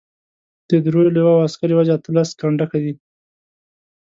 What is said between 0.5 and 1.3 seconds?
د دریو